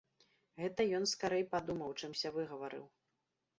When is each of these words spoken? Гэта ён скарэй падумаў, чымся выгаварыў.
Гэта 0.61 0.81
ён 1.01 1.05
скарэй 1.11 1.45
падумаў, 1.53 1.95
чымся 2.01 2.35
выгаварыў. 2.41 2.85